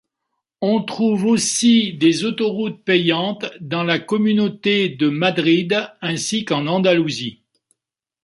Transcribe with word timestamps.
On 0.61 0.81
trouve 0.81 1.25
aussi 1.25 1.93
des 1.93 2.25
autoroutes 2.25 2.83
payantes 2.83 3.45
dans 3.61 3.83
la 3.83 3.99
Communauté 3.99 4.89
de 4.89 5.09
Madrid 5.09 5.77
ainsi 6.01 6.43
qu'en 6.43 6.65
Andalousie. 6.65 7.43